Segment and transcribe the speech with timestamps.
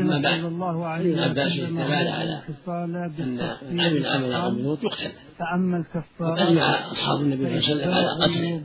[0.00, 0.40] أما بعد.
[1.32, 2.42] وسلم استدل على
[3.18, 3.38] أن
[3.70, 5.10] من عمل عمل قوم قال لوط يقتل.
[5.38, 8.62] فأما وقد الكفارات أجمع أصحاب النبي صلى الله عليه وسلم على قتله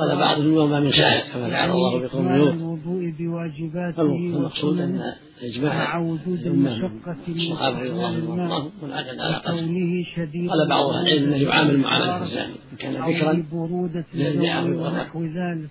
[0.00, 2.54] قال بعضهم وما من ساحر كما فعل الله بقوم لوط
[3.96, 5.00] فالمقصود أن
[5.42, 5.72] إجماع
[6.46, 6.90] الأمة.
[7.28, 10.04] الصحابة رضي الله عنهم منعقد على قتله
[10.50, 13.44] قال بعض أهل العلم أنه يعامل معاملة الزاني إن كان ذكرا
[14.70, 14.86] ويغرق.
[14.86, 15.70] ونحو ذلك.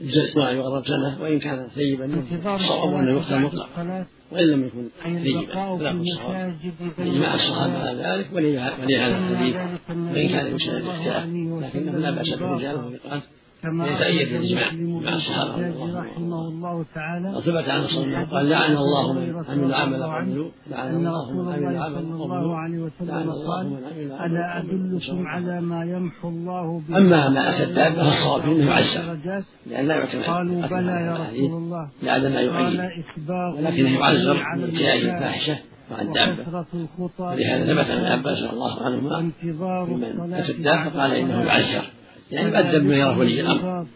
[0.00, 2.24] الجلد ما يغرب سنة وإن كان ثيبا
[2.54, 4.06] الصواب أنه بعد مطلقا.
[4.32, 4.88] وإن لم يكن
[5.22, 6.56] ثيبا في خلاف الصواب
[6.98, 9.56] إجماع الصحابة على ذلك ولي ولي هذا سمى الحديث
[10.14, 11.24] وإن كان الله الاختلاف.
[11.74, 14.72] لكنه لا بأس بالرجال بالباطل والثقات كما يتأيد أخرج الإجماع.
[14.72, 15.52] مسلم مع الصحابة
[16.00, 18.16] رحمه الله تعالى وثبت عن صلى الله.
[18.16, 21.78] عليه وسلم قال لعن الله من عمل عمل لوط لعن أن الله من عمل الله
[21.78, 25.84] عمل صلى قوم الله لوط عليه لعن وسلم الله من عمل ألا أدلكم على ما
[25.84, 29.18] يمحو الله به أما ما أتى الدابة فالصواب أنه يعزر
[29.66, 31.88] لأن لا يعتمد قالوا بلى يا رسول الله.
[32.02, 32.40] لعل ما
[33.00, 35.58] إسباغ ولكنه يعزر بإتيان النساء الفاحشة
[35.90, 36.50] مع الدابة.
[37.20, 41.56] ولهذا ثبت عن ابن عباس رضي الله عنهما من الصلاة أتى الدابة قال إنه الصلاة.
[41.56, 41.84] يعزر.
[42.32, 43.86] يعني يؤدب ما يراه ولي الأمر.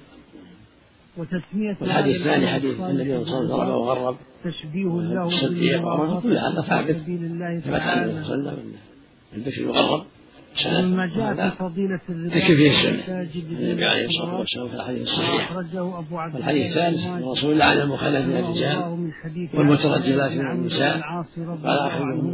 [1.17, 4.17] وتسمية والحديث الثاني حديث النبي صلى الله عليه وسلم ضرب وغرب.
[4.45, 8.73] تشبيه له الصديق وعمر كل هذا ثابت ثبت النبي صلى الله عليه وسلم
[9.37, 10.05] البشر يغرب.
[10.67, 13.29] مما جاء في فضيلة الرباط تكفي فيه السنة
[13.61, 15.57] النبي عليه الصلاة والسلام في الحديث الصحيح.
[16.35, 17.07] والحديث الله الثالث.
[17.07, 19.13] الرسول لعن المخلف من رحمه الرجال من
[19.55, 21.01] والمترجلات من النساء.
[21.65, 21.79] قال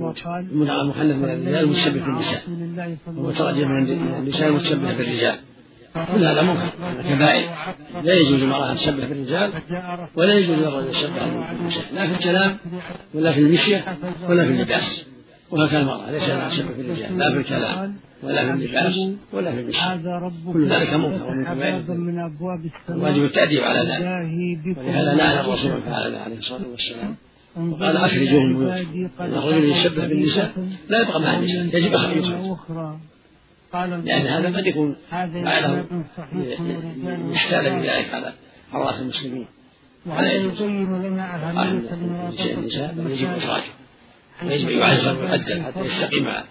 [0.01, 2.43] وقال المخلف من الرجال متشبه بالنساء.
[3.07, 3.77] والمترجل من
[4.19, 5.39] النساء متشبه بالرجال.
[5.95, 7.51] كل هذا منكر من الكبائر
[8.03, 9.53] لا يجوز للمرأة أن تشبه بالرجال
[10.17, 12.57] ولا يجوز للرجل أن يشبه بالنساء لا في الكلام
[13.15, 15.05] ولا في المشية ولا في اللباس.
[15.51, 17.19] وهكذا المرأة ليس لها تشبه بالرجال.
[17.19, 20.03] لا في الكلام ولا في اللباس ولا في المشية.
[20.53, 21.35] كل ذلك منكر
[21.95, 24.79] من أبواب السماء واجب التأديب على ذلك.
[24.79, 27.17] ولهذا لعن الرسول فعل عليه الصلاة والسلام
[27.57, 28.67] وقال أخرجوهم من
[29.21, 30.53] أن الرجل خلقوا بالنساء
[30.89, 32.99] لا يبقى مع النساء يجب قال
[33.75, 35.85] لأن هذا قد يكون هذا فعله
[37.33, 38.33] يحتال بذلك على
[38.73, 39.47] حراس المسلمين.
[40.07, 40.63] وهذا ولا يجوز.
[40.63, 41.93] يبين لنا أهمية
[42.55, 43.65] النساء يجب إخراجه
[44.45, 46.45] ويجب أن يعزر ويؤدب حتى يستقيم مع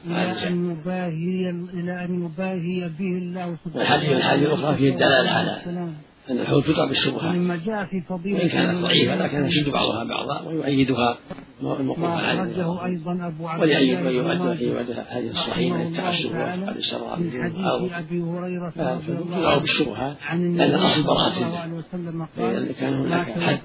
[0.47, 1.09] النساء
[1.73, 5.61] إلى أن يباهي به الله سبحانه والحديث الحديث الأخرى فيه الدلالة على.
[6.29, 10.41] أن الحوض تطلع بالشبهات مما جاء في فضيلة وإن كانت ضعيفة لكن يشد بعضها بعضا
[10.47, 11.17] ويؤيدها.
[11.61, 14.01] ما أخرجه أيضا أبو عبد الله
[14.43, 16.35] ماجه يؤدى هذه الصحيحة رحمه التعسف
[16.77, 21.37] السراء من حديث أبي هريرة رضي الله عنه بالشبهات عن النبي لأن الأصل صلى براءة
[21.37, 23.59] الله الله عليه وسلم فإذا كان هناك حد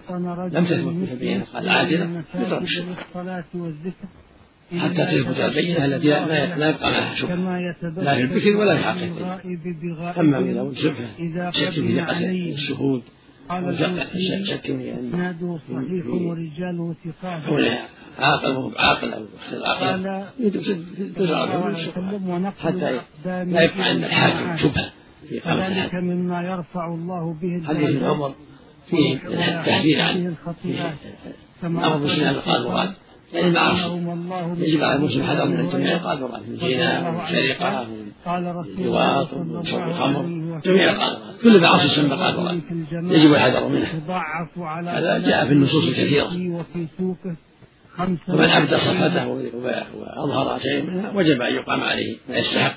[0.55, 2.05] لم تثبت مسلم بينه قال إلى عادلة.
[2.05, 4.09] المساجد يضرب الشبهة والذكر.
[4.78, 7.59] حتى تثبت البينة التي لا يبقى معها شبهة
[8.03, 10.75] لا في البكر ولا في بغائب أما من
[11.19, 13.03] إذا شك في ثقة الشهود.
[13.49, 14.34] قال المسلم في
[14.93, 17.43] أن إسناده صحيح ورجاله ثقات
[18.19, 19.25] عاقل عاقل عاقل.
[19.81, 20.27] قال
[22.59, 24.56] حتى لا يبقى عند الحاكم.
[24.56, 24.93] شبهة
[25.28, 28.34] في الحاكم مما يرفع الله به حديث عمر
[28.91, 30.94] فيه التحذير عن الخطيئات.
[31.65, 32.91] أمر المسلمين بالقاذورات
[33.32, 33.87] يعني المعاصي
[34.59, 39.22] يجب على المسلم حذر من جميع القاذورات من الزنا ومن السرقة ومن قال رسول الله
[39.22, 43.64] اللواط صلى ومن الله شرب عليه الخمر جميع القاذورات كل قاذورات في الجماعة يجب الحذر
[44.58, 46.26] على هذا جاء في النصوص الكثيرة.
[48.28, 49.28] ومن أبدى صفته
[49.94, 52.76] وأظهر شيء منها وجب أن يقام عليه ما يستحق.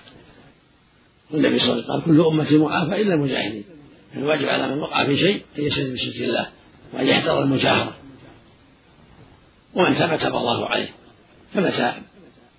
[1.31, 3.63] والنبي صلى الله عليه وسلم قال كل أمتي معافى إلا المجاهدين.
[4.15, 6.47] الواجب على من وقع في شيء أن يستجب بستر الله
[6.93, 7.93] وأن يحذر المجاهرة.
[9.73, 10.89] ومن تاب تاب الله عليه.
[11.53, 11.93] فمتى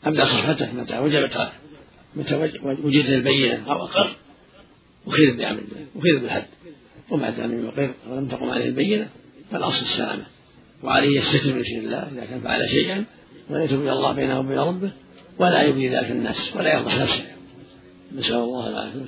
[0.04, 1.48] أبدى صفته؟ متى وجبت؟
[2.16, 2.50] متى
[2.84, 4.10] وجدت البينة؟ أو أقر؟
[5.08, 5.62] أخير بعمل
[5.96, 6.46] أخير بالحد
[7.10, 9.08] وما لم يقر ولم تقم عليه البينة
[9.50, 10.26] فالأصل السلامة.
[10.82, 13.04] وعليه يستتر بشر الله إذا كان فعل شيئا
[13.50, 14.92] ويتوب إلى الله بينه وبين ربه
[15.38, 17.24] ولا يبدي ذلك الناس ولا يفضح نفسه.
[18.14, 18.98] نسأل الله أو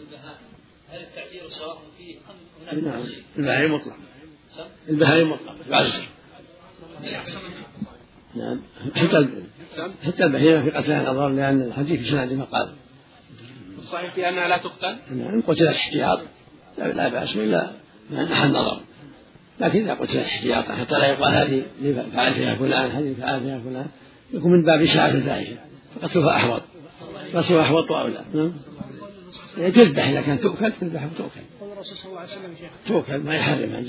[0.00, 0.38] البهائم
[0.88, 2.16] هل التعزير سواء فيه
[2.72, 3.04] ام هناك
[3.38, 3.96] البهائم مطلق.
[4.88, 5.56] البهائم مطلق.
[5.70, 6.08] يعزر
[8.34, 8.60] نعم.
[8.94, 9.28] حتى
[10.02, 12.70] حتى البهيمة في قتلها الأضرار لأن الحديث في سند مقال
[13.88, 16.20] الصحيح في أنها لا تقتل؟ نعم قتلت احتياط
[16.78, 17.72] لا, لا بأس إلا
[18.10, 18.80] محل نظر.
[19.60, 21.62] لكن إذا قتلت احتياطا حتى لا يقال هذه
[22.12, 23.86] فعل فيها فلان هذه فعل فيها فلان
[24.32, 25.56] يكون من باب إشاعة الفاحشة.
[25.94, 26.62] فقتلها أحوط.
[27.34, 28.52] قتلها أحوط أولى نعم.
[29.58, 31.40] يعني تذبح إذا كانت تؤكل تذبح وتؤكل.
[31.60, 32.70] قول الرسول صلى الله عليه وسلم يا شيخ.
[32.86, 33.80] تؤكل ما يحرمها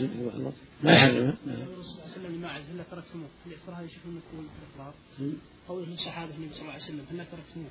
[0.84, 1.56] ما يحرمها نعم.
[1.56, 5.34] قول الرسول صلى الله عليه وسلم لماعز هل تركتموه؟ الإقرار مم.
[5.68, 7.70] قوله للصحابه النبي صلى الله عليه وسلم هل تركتموه؟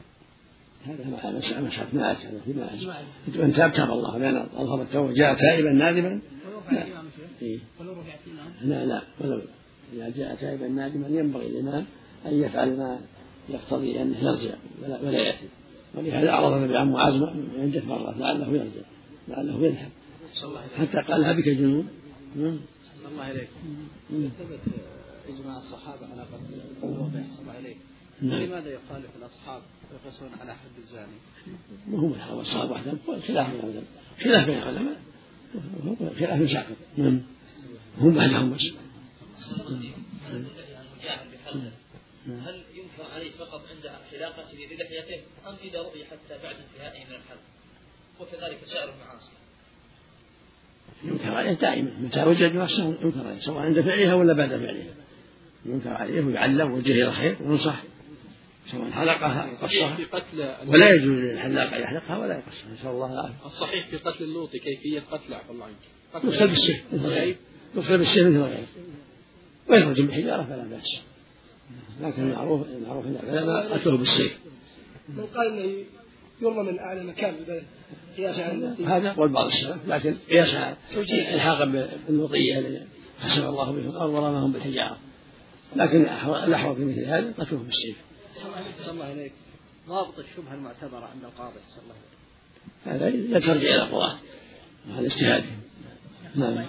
[0.85, 2.89] هذا مع مسألة مسألة ماعز هذا في ماعز
[3.37, 5.13] من تاب تاب الله بين أظهر التوبة.
[5.13, 6.21] جاء تائبا نادما؟
[7.43, 9.03] إيه؟ ولو رفعت الإمام لا لا.
[9.21, 9.43] ولو
[9.93, 11.85] إذا جاء تائبا نادما ينبغي الإمام
[12.27, 13.01] أن يفعل ما
[13.49, 15.49] يقتضي أنه يرجع ولا, ولا يأتي.
[15.95, 17.23] ولهذا أعرض النبي عن معاذ
[17.59, 18.87] عدة مرات لعله يرجع
[19.29, 19.91] لعله يذهب.
[20.77, 21.89] حتى قالها بك جنون.
[22.37, 22.59] نعم.
[23.13, 23.49] الله عليك
[24.11, 24.61] ثبت
[25.29, 27.77] إجماع الصحابة على قتل الوضع الله عليك
[28.23, 28.43] نعم.
[28.43, 31.17] لماذا يخالف الأصحاب ويقيسون على حد الزاني؟
[31.87, 32.99] ما هو الصحابة وحدهم
[33.29, 33.85] خلاف بين العلماء.
[34.25, 34.97] خلاف بين العلماء.
[36.21, 36.77] خلاف ساقط.
[36.97, 37.21] نعم.
[37.99, 38.73] هم وحدهم بس.
[42.27, 47.41] هل ينكر عليه فقط عند حلاقته للحيته أم اذا رؤي حتى بعد انتهائه من الحلق؟
[48.21, 49.31] وكذلك سائر المعاصي.
[51.05, 51.91] ينكر عليه دائما.
[52.01, 54.95] متى وجد نفسه ينكر عليه سواء عند فعلها ولا بعد فعلها.
[55.67, 57.83] ينكر عليه ويعلم إلى الخير وينصح.
[58.73, 63.13] سواء حلقها أو قصها في قتل ولا يجوز للحلاق ان يحلقها ولا يقصها نسال الله
[63.13, 65.75] العافيه الصحيح في قتل اللوط كيفية قتله عفى الله عنك.
[66.15, 66.77] قتل يقتل بالسيف
[67.77, 68.67] يقتل بالسيف مثل غيره
[69.69, 71.03] ويخرج بالحجاره فلا بأس.
[72.01, 74.39] لكن المعروف المعروف العلماء قتله بالسيف
[75.09, 75.85] من قال إنه
[76.43, 77.65] يرمى من أعلى مكان البلد
[78.17, 80.77] قياسا على هذا قول بعض السلف لكن قياس على
[81.35, 81.65] إلحاقا
[82.09, 82.87] بالوطيه الذي
[83.21, 84.99] حسب الله بهم الأرض ورماهم بالحجارة.
[85.77, 86.03] لكن
[86.47, 87.97] الاحوط في مثل هذا قتله بالسيف
[88.39, 89.33] صلى الله عليك.
[89.89, 91.95] ضابط الشبهة المعتبرة عند القاضي صلى الله
[92.87, 94.19] عليه هذا لا ترجع إلى القضاة
[94.97, 95.61] على اجتهادهم
[96.35, 96.67] نعم.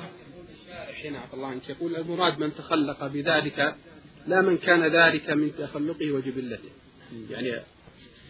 [1.02, 3.76] حين عفى الله عنك يقول المراد من تخلق بذلك
[4.28, 6.70] لا من كان ذلك من تخلقه وجبلته.
[7.30, 7.54] يعني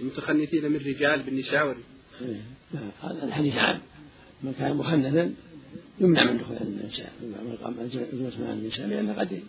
[0.02, 1.78] المتخنثين من رجال بالنساء.
[2.74, 2.92] نعم.
[3.02, 3.82] هذا الحديث عام.
[4.44, 5.34] من كان مخنثا
[6.00, 9.44] يمنع من دخول النساء يمنع من الجلوس مع النساء لأنه قد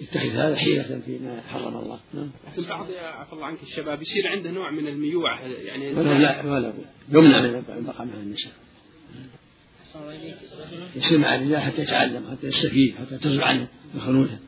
[0.00, 2.00] يتخذ هذا حيلة فيما حرم الله.
[2.14, 2.30] نعم.
[2.52, 6.72] لكن بعض عفى الله عنك الشباب يصير عنده نوع من الميوعة يعني ولو لا ولو
[7.08, 8.52] يمنع من البقاء مع النساء
[10.96, 14.38] يصير مع الرجال حتى يتعلم حتى يستفيد حتى تزرع عنه الخنوثة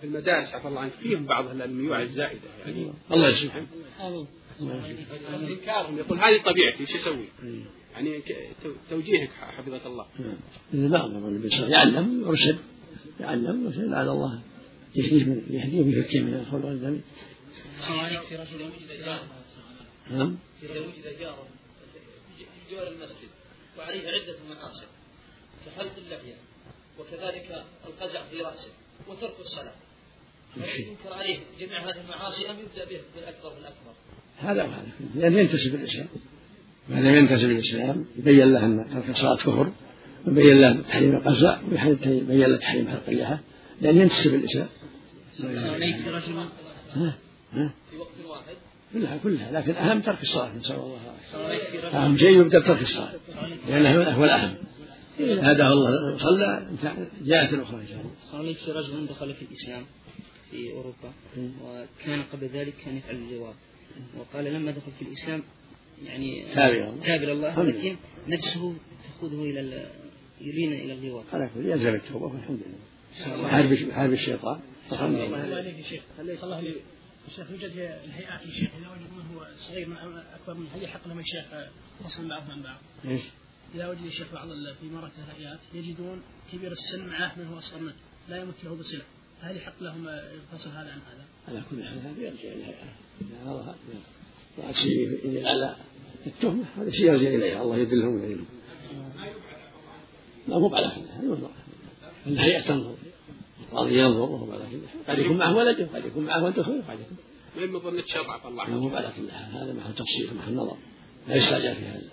[0.00, 2.92] في المدارس عفى الله عنك فيهم بعض الميوعة الزائدة يعني.
[3.12, 3.66] الله يسلمك
[5.48, 7.28] إنكارهم يقول هذه طبيعتي إيش أسوي؟
[7.94, 8.22] يعني
[8.90, 10.06] توجيهك حفظك الله.
[10.18, 10.92] نعم.
[11.70, 12.58] يعلم يرشد
[13.20, 14.40] يعلم يرشد لعل الله.
[14.94, 17.00] يهديه من يهديه ويفكه من الخلق والذنب
[18.28, 19.22] في رجل وجد جار
[20.10, 20.36] نعم.
[20.62, 21.46] إذا وجد جار
[22.38, 23.28] في جوار المسجد.
[23.78, 24.86] وعليه عدة معاصي
[25.66, 26.34] كحلق اللحية.
[26.98, 28.70] وكذلك القزع في رأسه.
[29.08, 29.74] وترك الصلاة.
[30.56, 33.92] ينكر عليه جميع هذه المعاصي أم يبدأ به بالأكبر بالأكبر؟
[34.38, 36.08] هذا وهذا لأنه ينتسب الإسلام
[36.88, 39.72] ما لم ينتسب الإسلام يبين له أن ترك الصلاة كفر.
[40.26, 41.58] ويبين له تحريم القزع
[42.06, 43.38] ويبين له تحريم حلق اللحى
[43.80, 44.68] لأنه ينتسب الإسلام
[45.40, 46.48] رجل
[46.94, 47.14] ها؟
[47.52, 48.56] ها؟ في وقت واحد
[48.92, 49.52] كلها كلها.
[49.52, 50.98] لكن أهم ترك الصلاة نسأل الله.
[51.94, 53.12] أهم شيء يبدأ بترك الصلاة.
[53.68, 54.54] لأنه هو الأهم.
[55.20, 56.18] هداه الله.
[56.18, 56.66] صلى
[57.22, 58.10] جاءت الأخرى إن شاء الله.
[58.22, 59.82] صار في رجل دخل في الإسلام
[60.50, 61.12] في أوروبا
[61.62, 63.54] وكان قبل ذلك كان يفعل اللواط
[64.18, 65.42] وقال لما دخل في الإسلام
[66.04, 67.62] يعني تاب إلى الله.
[67.62, 67.96] لكن
[68.28, 68.74] نفسه
[69.04, 69.86] تأخذه إلى
[70.40, 73.48] ال- يلين إلى اللواط على كل يلزم التوبة والحمد لله.
[73.48, 74.60] حارب حارب الشيطان.
[74.92, 75.56] الله.
[75.56, 76.74] عليك يا شيخ الله عليه
[77.28, 77.70] الشيخ يوجد
[78.04, 79.96] الهيئات يا شيخ إذا وجد من هو صغير من
[80.40, 81.44] أكبر منه هل يحق لهم الشيخ
[82.04, 83.22] فصل بعضهم عن بعض؟ إيش؟
[83.74, 86.22] إذا وجد الشيخ بعض ال- في مراكز الهيئات يجدون
[86.52, 87.94] كبير السن معه من هو أصغر منه
[88.28, 89.02] لا يمت له بصلة.
[89.42, 93.76] فهل يحق لهم الفصل هذا عن هذا؟ على كل حال هذا يرجع إذا أراد
[94.58, 95.76] وعد شيء على
[96.26, 98.46] التهمة هذا شيء يرجع إليها الله يدلهم ويعينهم.
[100.48, 101.50] لا مو على كل حال ينظر
[102.26, 102.94] الهيئة تنظر.
[103.72, 106.82] القاضي ينظر وهو على كل حال قد يكون معه ولده قد يكون معه ولده خير
[106.88, 107.16] قد يكون.
[107.58, 110.76] وين مظنة شر عفى الله مو على كل حال هذا محل تفصيل محل نظر.
[111.28, 112.10] لا يستعجل في هذا.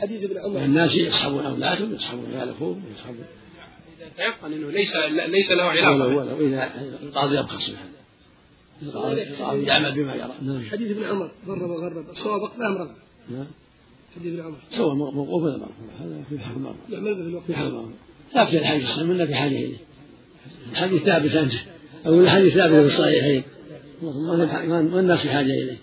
[0.00, 0.64] حديث ابن عمر.
[0.64, 3.24] الناس يصحبون أولادهم يصحبون عيال أخوهم يصحبون.
[3.98, 4.96] إذا تيقن إنه ليس
[5.28, 6.72] ليس له ولو علاقه ولو إذا
[7.02, 7.90] القاضي يبخس بهذا
[8.82, 10.70] القاضي القاضي يعمل بما يرى.
[10.70, 11.30] حديث ابن عمر.
[11.46, 12.96] ضرب وغرب صواب وقت ام رغب
[13.30, 13.46] نعم.
[14.16, 14.58] حديث ابن عمر.
[14.70, 17.44] سواء موقوف ولا مرفوع هذا في حكم مرفوع يعمل به في الوقت.
[17.46, 17.90] في حال مرفوع
[18.34, 19.76] لا في الحديث السلام إلا في حاله إليه
[20.72, 21.52] الحديث ثابت أنت
[22.06, 23.42] أو الحديث ثابت في الصحيحين.
[24.02, 25.76] ما- ما ما الناس بحاجة إليه؟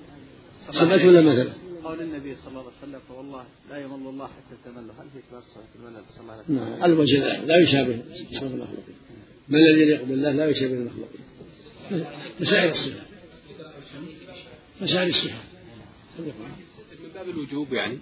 [0.72, 1.50] سمعت ولا مثلا
[1.84, 4.78] قول النبي صلى الله عليه وسلم فوالله لا يمل الله حتى تمل.
[5.00, 6.56] هل في كلاس في الملل صلى الله عليه وسلم.
[6.56, 6.84] نعم.
[6.92, 8.02] الوجه لا, لا يشابه.
[8.32, 8.96] صفات المخلوقين
[9.50, 11.22] ما الذي يليق بالله لا يشابه المخلوقين
[12.40, 13.08] مسائل الصفات
[14.82, 15.32] مسائل الصفات
[16.20, 16.32] من
[17.18, 18.00] باب الوجوب يعني.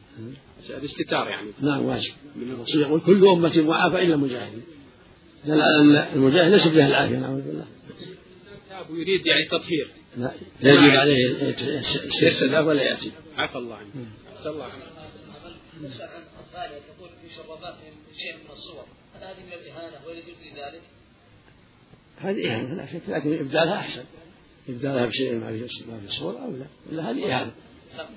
[0.69, 1.51] الاستتار يعني.
[1.61, 2.13] نعم واجب.
[2.35, 4.63] الرسول يقول كل أمة معافى إلا المجاهدين.
[5.45, 7.65] دل على أن المجاهد ليس به العافية نعوذ بالله
[8.69, 11.53] تاب ويريد يعني تطهير لا يجب عليه
[12.21, 13.11] الاستدعاء ولا يأتي.
[13.37, 13.91] عفى الله عنك.
[14.43, 14.83] صلى الله عنك.
[15.81, 20.35] نسأل عن أطفالها تقول في شرباتهم شيء من الصور؟ هل هذه من الإهانة ولا يجوز
[20.43, 20.81] لي ذلك؟
[22.17, 24.03] هذه إهانة لا شك لكن إبدالها أحسن.
[24.69, 26.65] إبدالها بشيء ما في ما في الصورة أو لا.
[26.91, 27.51] إلا هذه إهانة.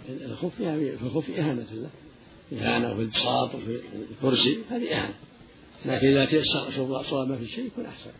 [0.09, 1.91] الخوف فيها في الخوف إهانة له
[2.53, 3.81] إهانة وفي البساط وفي
[4.11, 4.59] الكرسي.
[4.71, 5.15] هذه إهانة.
[5.87, 8.11] لكن إذا تيسر صواب ما في شيء يكون أحسن.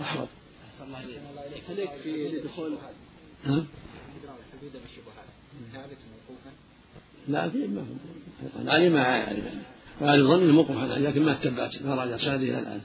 [0.00, 0.28] أحوط.
[0.68, 1.00] أحسن الله
[1.70, 1.90] إليك.
[2.02, 2.72] في دخول.
[3.44, 3.64] ها؟
[4.52, 5.28] حدود بالشبهات.
[5.72, 6.50] ثابت موقوفا؟
[7.28, 8.62] لا في ما هو.
[8.62, 9.44] العالم ما يعرف
[10.02, 12.80] غالب ظن موقوف على لكن ما اتبعت ما راجع ساده إلى الآن.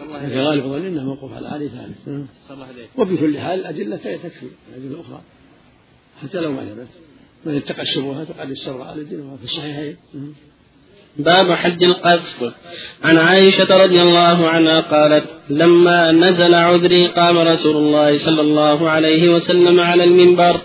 [0.00, 2.28] لكن غالب ظن إنه موقوف على ثابت.
[2.50, 2.88] الله عليك.
[2.98, 4.46] وبكل حال الأدلة تكفي.
[4.68, 5.22] الأدلة الأخرى.
[6.22, 6.88] حتى لو ما ثبت.
[7.46, 9.96] من اتقى الشبهات وقد استبرأ على دينه في الصحيحين.
[11.16, 12.52] باب حد القذف.
[13.02, 19.28] عن عائشة رضي الله عنها قالت لما نزل عذري قام رسول الله صلى الله عليه
[19.28, 20.60] وسلم على المنبر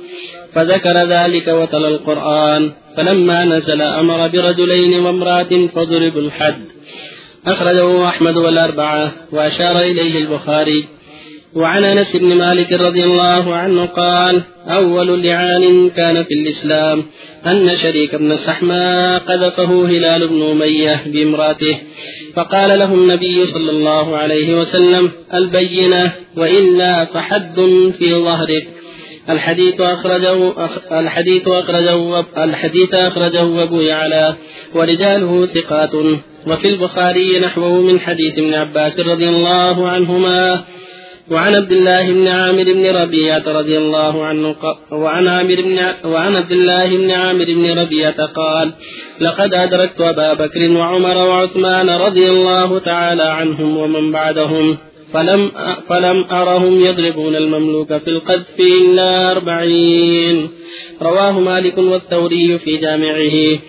[0.53, 2.71] فذكر ذلك وتلا القرآن.
[2.97, 6.65] فلما نزل أمر برجلين وامرأة فضربوا الحد.
[7.47, 10.87] أخرجه أحمد والأربعة وأشار إليه البخاري.
[11.55, 17.05] وعن أنس بن مالك رضي الله عنه قال أول لعان كان في الإسلام
[17.45, 21.77] أن شريك بن سحماء قذفه هلال بن أمية بامرأته
[22.35, 27.55] فقال له النبي صلى الله عليه وسلم البينة وإلا فحد
[27.99, 28.67] في ظهرك.
[29.29, 30.53] الحديث أخرجه
[30.91, 34.35] الحديث أخرجه الحديث أخرجه أبو يعلى
[34.75, 35.95] ورجاله ثقات.
[36.47, 40.63] وفي البخاري نحوه من حديث ابن عباس رضي الله عنهما
[41.31, 44.55] وعن عبد الله بن عامر بن ربيعة رضي الله عنه
[44.91, 45.79] وعن عامر بن
[46.11, 48.73] وعن عبد الله بن عامر بن ربيعة قال:
[49.21, 54.77] لقد أدركت أبا بكر وعمر وعثمان رضي الله تعالى عنهم ومن بعدهم
[55.13, 55.51] فلم
[55.89, 60.49] فلم أرهم يضربون المملوك في القذف إلا أربعين
[61.01, 63.59] رواه مالك والثوري في جامعه.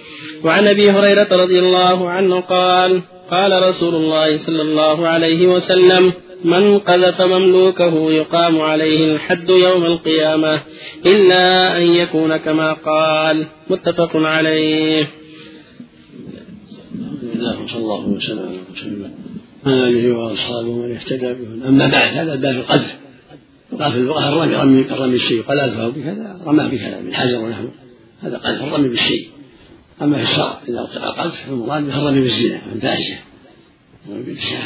[0.44, 6.12] وعن أبي هريرة رضي الله عنه قال قال رسول الله صلى الله عليه وسلم
[6.44, 10.62] من قذف مملوكه يقام عليه الحد يوم القيامة
[11.06, 13.46] إلا أن يكون كما قال.
[13.70, 15.08] متفق عليه.
[16.94, 18.38] الحمد لله وصلى الله وسلم
[18.76, 19.10] على الله.
[19.66, 21.68] اله واصحابه ومن اهتدى به.
[21.68, 22.94] أما بعد هذا باب القذف.
[23.72, 25.42] يقال في اللغة الرمي رمي الرمي الشيء.
[25.42, 27.72] قال الفه بكذا رمى بكذا من حجر ونحوه
[28.22, 29.28] هذا قذف الرمي بالشيء.
[30.02, 33.18] أما في الشرع ارتقى قذف فالمراد به الرمي بالزنا الفاحشة.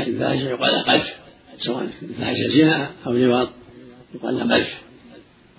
[0.07, 1.22] الفاحشة يقال قذف.
[1.59, 1.87] سواء
[2.19, 3.49] فحش زنا أو لواط
[4.15, 4.83] يقال له قذف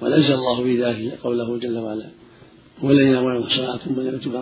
[0.01, 2.09] ونزل الله في ذلك قوله جل وعلا
[2.79, 4.33] هو الذين يامرون المحصنات ثم لم يتوب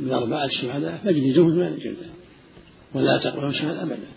[0.00, 2.06] بأربعة شهداء فاجلدوهم ثمانية جلدة
[2.94, 4.08] ولا تقبلوا شهادة أبدا.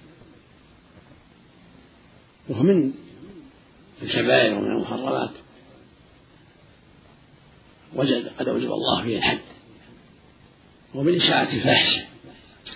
[2.50, 2.92] وهو من
[4.02, 5.32] الكبائر ومن المحرمات.
[7.96, 9.40] وجد قد أوجب الله فيه الحد.
[10.96, 12.04] ومن إشاعة الفاحشة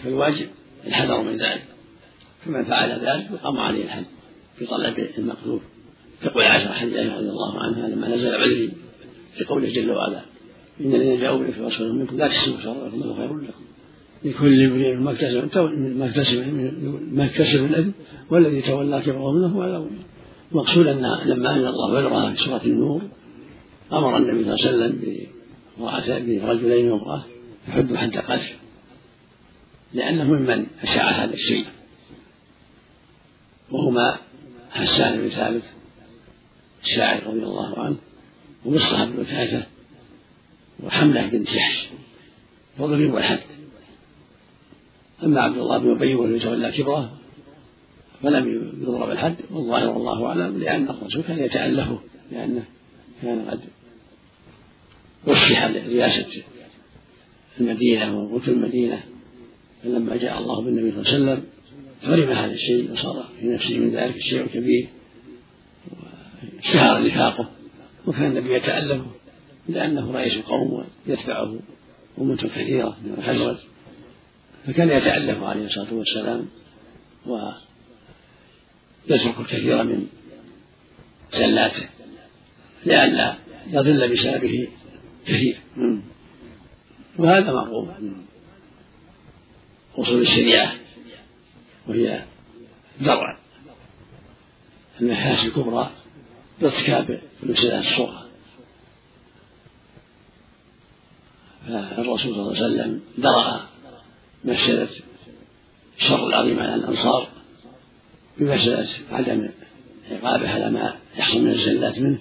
[0.03, 0.47] فالواجب
[0.87, 1.65] الحذر من ذلك.
[2.45, 4.05] فمن فعل ذلك يقام عليه الحد
[4.57, 5.61] في طلب المقذوف.
[6.21, 6.83] تقول عائشة
[7.17, 8.71] رضي الله عنها لما نزل عذري
[9.37, 10.21] في قوله جل وعلا
[10.81, 13.63] إن الذين جاءوا بالإفك رسول منكم لا تحسبوا لكم خير لكم.
[14.25, 15.49] لكل امرئ ما اكتسب
[15.97, 16.53] ما اكتسب
[17.11, 17.89] ما اكتسب الاثم
[18.29, 19.87] والذي تولى كبره منه على
[20.51, 23.01] المقصود أن لما أنزل الله بدرها في سورة النور
[23.93, 27.25] أمر النبي صلى الله عليه وسلم برجلين وامرأة
[27.67, 28.53] يحب حد قتل
[29.93, 31.65] لأنه ممن أشاع هذا الشيء.
[33.71, 34.17] وهما
[34.71, 35.63] حسان بن ثابت
[36.83, 37.97] الشاعر رضي الله عنه
[38.65, 39.65] ومصطفى بن وثاثة
[40.83, 41.87] وحملة بن جحش
[42.79, 43.39] وضربوا الحد
[45.23, 47.17] أما عبد الله بن أبي وهو يتولى كبره
[48.23, 51.99] فلم يضرب الحد والظاهر والله أعلم لأن الرسول كان يتألفه
[52.31, 52.63] لأنه
[53.21, 53.59] كان قد
[55.27, 56.43] رشح لرئاسة
[57.59, 59.03] المدينة وملك المدينة
[59.83, 61.43] فلما جاء الله بالنبي صلى الله عليه وسلم
[62.03, 64.89] حرم هذا الشيء وصار في نفسه من ذلك الشيء الكبير
[66.55, 67.49] واشتهر نفاقه
[68.07, 69.05] وكان النبي يتألفه
[69.69, 71.59] لأنه رئيس القوم ويتبعه
[72.21, 73.57] أمة كثيرة من الخزرج.
[74.67, 76.47] فكان يتألف عليه الصلاة والسلام
[77.25, 77.55] ويترك
[79.39, 80.07] الكثير من
[81.33, 81.89] زلاته
[82.85, 83.35] لئلا
[83.67, 84.67] يضل بسببه
[85.25, 85.57] كثير.
[87.17, 88.13] وهذا مرغوب من
[89.97, 90.75] أصول الشريعة.
[91.87, 92.23] وهي
[93.01, 93.37] درع.
[95.01, 95.91] المحاسن الكبرى
[96.61, 98.27] بارتكاب المفسدات الصغرى
[101.67, 103.61] فالرسول صلى الله عليه وسلم درع
[104.45, 104.87] مفسدة
[105.97, 107.27] الشر العظيم على الأنصار
[108.37, 109.49] بمسألة عدم
[110.11, 112.17] عقابه على ما يحصل من الزلات منه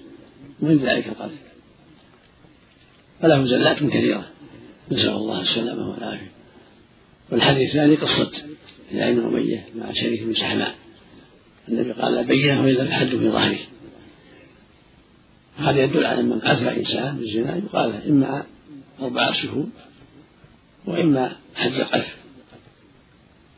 [0.61, 1.37] ومن ذلك القتل.
[3.21, 4.27] فله زلات كثيرة
[4.91, 6.31] نسأل الله السلامة والعافية.
[7.31, 8.31] والحديث الثاني قصة
[8.91, 10.75] هلال بن أمية مع شريك بن سحماء.
[11.69, 13.59] النبي قال لا بينه إلا الحد في ظهره.
[15.57, 18.45] هذا يدل على من قذف إنسان بالزنا يقال إما
[19.01, 19.67] أربعة شهور
[20.85, 22.17] وإما حد القذف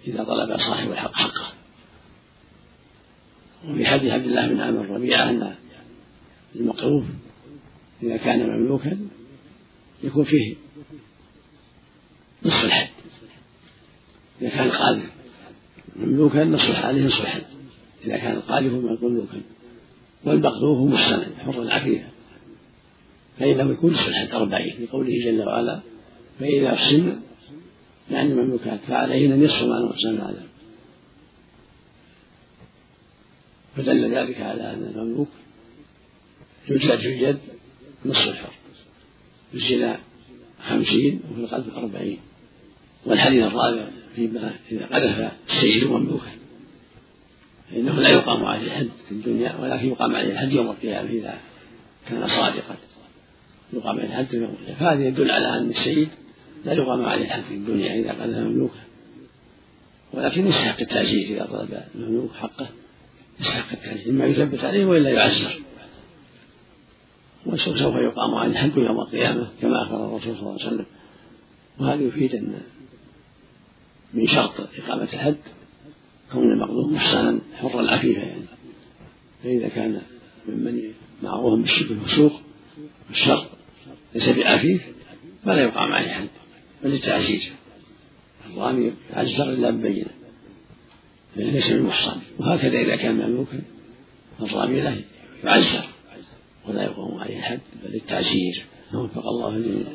[0.07, 1.53] إذا طلب صاحب الحق حقه.
[3.67, 5.55] وفي حديث عبد الله بن عمرو ربيعة أن
[6.55, 7.05] المقروف
[8.03, 8.97] إذا كان مملوكا
[10.03, 10.55] يكون فيه
[12.45, 12.89] نصف الحد.
[14.41, 15.18] إذا كان قاذف
[15.99, 17.43] مملوكا نصف عليه الحد
[18.05, 19.41] إذا كان القاذف مملوكا
[20.23, 22.09] والمقذوف محسنا حر عفيفا
[23.39, 25.79] فإنه يكون الحد أربعين لقوله جل وعلا
[26.39, 27.19] فإذا أحسن
[28.11, 30.49] يعني المملوكات فعليهن نصف ما نحسن العذاب
[33.77, 35.27] فدل ذلك على أن المملوك
[36.69, 37.39] يجلد يجلد
[38.05, 38.53] نصف الحر.
[39.51, 39.99] في الزنا
[40.69, 42.19] خمسين وفي القذف أربعين.
[43.05, 46.31] والحديث الرابع فيما إذا قذف السيد مملوكا
[47.71, 51.37] فإنه لا يقام عليه الحد في الدنيا ولكن يقام عليه الحد يوم القيامة إذا
[52.09, 52.75] كان صادقا.
[53.73, 54.79] يقام عليه الحد يوم القيامة.
[54.79, 56.09] فهذا يدل على أن السيد
[56.65, 58.79] لا يقام عليه الحد في الدنيا إذا قذف مملوكا
[60.13, 62.69] ولكن يستحق التعزيز إذا طلب المملوك حقه.
[63.39, 64.09] يستحق التعزيز.
[64.09, 65.61] إما يثبت عليه وإلا يعزر.
[67.45, 70.85] وسوف يقام عليه الحد يوم القيامة كما أخبر الرسول صلى الله عليه وسلم.
[71.79, 72.61] وهذا يفيد أن
[74.13, 75.37] من شرط إقامة الحد
[76.31, 78.45] كون المقدوم محسنا حرا عفيفا يعني.
[79.43, 80.01] فإذا كان
[80.47, 82.41] ممن معروف بالشبه والفسوق
[83.09, 83.47] والشر
[84.15, 84.81] ليس بعفيف
[85.43, 86.27] فلا يقام عليه حد
[86.83, 87.49] بل للتعزيز.
[88.49, 90.09] الرامي يعزر إلا ببينة
[91.35, 93.61] ليس بالمحصن وهكذا إذا كان مملوكا
[94.41, 95.01] الرامي له
[95.43, 95.85] يعزر
[96.67, 99.83] ولا يقوم عليه الحد بل للتعزير وفق الله الجميع.
[99.83, 99.91] صلى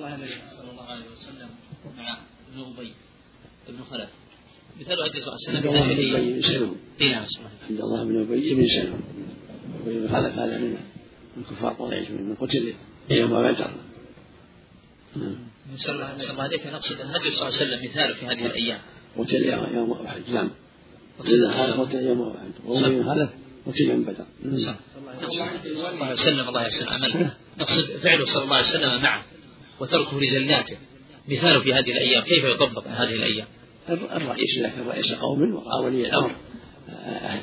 [0.71, 1.49] الله عليه وسلم
[1.97, 2.19] مع
[2.53, 2.61] ابن
[3.69, 4.11] ابن خلف.
[4.81, 7.27] مثال هدي صلى الله عليه وسلم بن بن اي نعم
[7.71, 8.05] عبد الله.
[8.05, 9.01] بن ابي بن سلول
[9.87, 10.77] وابن خلف هذا من
[11.37, 12.75] من كفار قريش من قتل
[13.11, 13.71] يوم بدر
[15.17, 15.37] نعم.
[15.77, 16.15] صلى الله عليه
[16.71, 18.81] نقصد أن النبي صلى الله عليه وسلم مثاله في هذه الأيام.
[19.19, 20.51] قتل يوم احد نعم.
[21.19, 23.31] قتل هذا قتل يوم احد وابن خلف
[23.67, 24.27] قتل يوم بدر.
[24.43, 26.49] صلى الله عليه وسلم.
[26.49, 27.37] الله يحسن عمله.
[27.59, 29.25] نقصد فعله صلى الله عليه وسلم معه.
[29.81, 30.77] وتركه لزلاته
[31.29, 33.47] مثاله في هذه الأيام؟ كيف يطبق هذه الأيام؟
[33.89, 36.31] الرئيس اذا كان رئيس قوم وراى ولي الأمر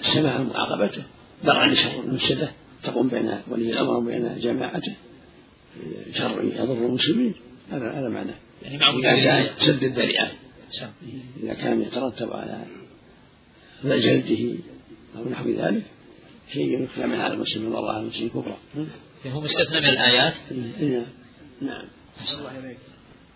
[0.02, 1.04] سمع معاقبته
[1.44, 2.52] درعا لشر المفسده
[2.84, 4.94] تقوم بين ولي الأمر وبين جماعته.
[6.14, 7.34] شر يضر المسلمين.
[7.72, 8.34] هذا هذا معناه.
[8.62, 9.54] يعني مع وجود إذا كان الآية.
[9.58, 10.32] سد الذريعة.
[10.82, 10.92] نعم.
[11.44, 12.66] إذا كان يترتب على
[13.84, 14.60] جلده
[15.18, 15.84] أو نحو ذلك
[16.54, 17.72] شيء يخفى من على المسلمين.
[17.72, 18.58] والله على المسلمين كفرا
[19.26, 20.34] يعني هو مستثنى من الآيات.
[20.82, 21.06] نعم.
[21.62, 21.88] نعم
[22.40, 22.78] الله إليك.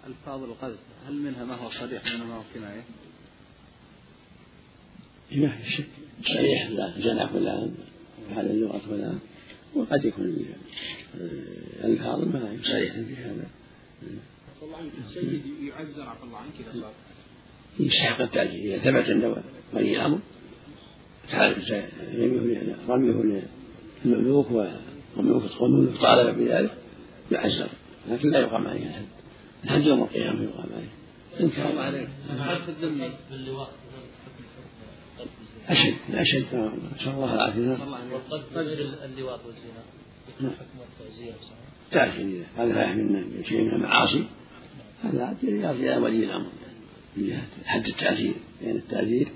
[0.07, 2.83] ألفاظ القذف هل منها ما هو صريح منها ما هو كناية؟
[5.31, 5.85] ما في شك.
[6.23, 6.93] صحيح لا.
[6.97, 7.75] زنا فلان
[8.29, 9.19] هذا اللغة فلان.
[9.75, 10.45] وقد يكون
[11.83, 13.47] الفاظ ما هي صريحة في هذا.
[14.61, 14.91] الله عنك.
[15.07, 16.93] السيد يعزر عفى الله عنك إذا صار.
[17.79, 20.19] يستحق التعزيز إذا ثبت عند ولي الأمر
[22.89, 23.43] رميه رميه
[24.05, 25.43] للمملوك والمملوك
[26.01, 26.73] طالب بذلك
[27.31, 27.69] يعزر.
[28.09, 29.05] لكن لا يقام عليه الحد
[29.65, 30.89] الحد يوم القيامة يقام عليه
[31.39, 31.77] إن كان
[32.39, 33.11] قذف الذمي
[35.69, 36.45] أشد أشد
[36.95, 37.77] نسأل الله العافية.
[38.13, 39.83] والقذف غير اللواط والزنا.
[40.37, 41.33] حكم التعزير
[41.91, 44.23] تعرف إذا هذا لا يحملنا شيء من المعاصي.
[45.03, 46.49] هذا يرجع إلى ولي الأمر.
[47.17, 48.33] من جهة حد التعزير.
[48.61, 49.27] لأن التعزير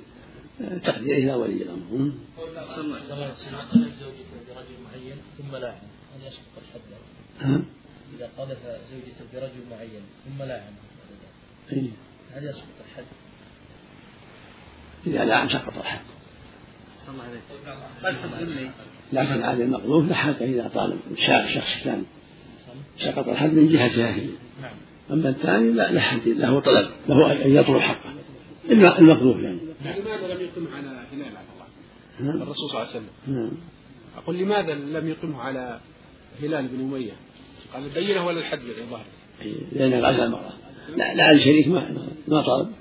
[0.61, 3.91] آه، تقديره إلى ولي الأمر؟ صلى الله عليه وسلم
[4.49, 5.77] برجل معين ثم لاعن
[6.15, 7.63] هل يسقط الحد
[8.19, 8.57] إذا قذف
[8.91, 10.73] زوجته برجل معين ثم لاعن
[11.71, 11.89] إيه.
[12.33, 13.03] هل يسقط الحد؟
[15.07, 15.99] إذا لعن سقط الحد.
[19.13, 22.03] لكن هذا المقذوف لا حد إذا طالب شاف شخص ثاني.
[22.97, 24.27] سقط الحد من جهته هي
[24.61, 24.71] نعم.
[25.11, 28.09] أما الثاني لا لا حد له طلب له أن يطلب حقه.
[28.71, 29.59] الم- المقذوف يعني.
[29.85, 32.41] لماذا لم يقم على هلال عفى الله؟ نعم.
[32.41, 33.09] الرسول صلى الله عليه وسلم.
[33.27, 33.51] نعم.
[34.17, 35.79] أقول لماذا لم يقمه على
[36.41, 37.13] هلال بن أمية؟
[37.73, 39.05] قال البينة ولا الحد بالإظهار
[39.41, 40.53] إيه، لأن غزا المرأة
[40.97, 42.71] لا لعل شريك ما ما طلب.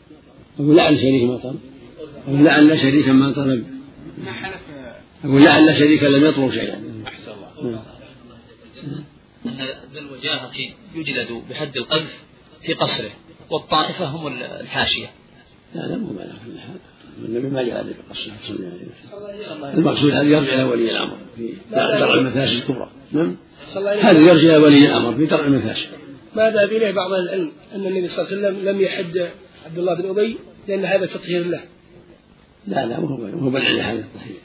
[0.60, 1.60] أقول لعل شريك ما طلب.
[2.26, 3.64] أقول لعل شريكا ما طلب.
[5.24, 7.04] أقول لعل شريكا لم يطلب شيئا.
[7.06, 7.82] أحسن الله.
[9.46, 9.58] أن
[9.94, 10.52] ذا الوجاهة
[10.94, 12.18] يجلد بحد القذف
[12.62, 13.10] في قصره
[13.50, 15.10] والطائفة هم الحاشية.
[15.74, 16.78] لا لا مو معنى كل حال
[17.24, 21.54] النبي ما جعل بقصه صلى الله عليه وسلم المقصود هذا يرجع إلى ولي الأمر في
[21.70, 22.90] درء المفاسد الكبرى.
[23.12, 23.36] نعم؟
[23.76, 25.88] هذا يرجع إلى ولي الأمر في درء المفاسد
[26.36, 29.28] ما ذهب إليه بعض أهل العلم أن النبي صلى الله عليه وسلم لم يحد
[29.66, 30.36] عبد الله بن أبي
[30.68, 31.60] لأن هذا تطهير له.
[32.66, 34.36] لا لا مو هو بالعلة هذا الصحيح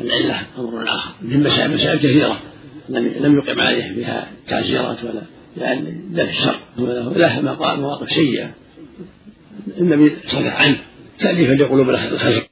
[0.00, 2.40] العلة أمر آخر من مسائل مسائل كثيرة.
[2.88, 5.22] لم لم يقم عليه بها تعزيرات ولا
[5.56, 7.40] لأن لا الشر له
[7.76, 8.54] مواقف سيئة.
[9.78, 10.78] النبي صرف عنه.
[11.18, 12.48] تأليفا لقلوب الخلق